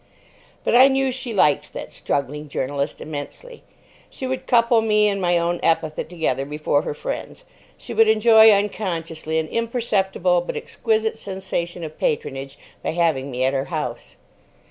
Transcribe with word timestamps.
But 0.63 0.73
I 0.75 0.87
knew 0.87 1.11
she 1.11 1.31
liked 1.31 1.73
that 1.73 1.91
"struggling 1.91 2.49
journalist" 2.49 3.01
immensely. 3.01 3.61
She 4.09 4.25
would 4.25 4.47
couple 4.47 4.81
me 4.81 5.07
and 5.07 5.21
my 5.21 5.37
own 5.37 5.59
epithet 5.61 6.09
together 6.09 6.43
before 6.43 6.81
her 6.81 6.95
friends. 6.95 7.45
She 7.77 7.93
would 7.93 8.09
enjoy 8.09 8.49
unconsciously 8.49 9.37
an 9.37 9.47
imperceptible, 9.49 10.41
but 10.41 10.57
exquisite, 10.57 11.19
sensation 11.19 11.83
of 11.83 11.99
patronage 11.99 12.57
by 12.81 12.93
having 12.93 13.29
me 13.29 13.43
at 13.43 13.53
her 13.53 13.65
house. 13.65 14.15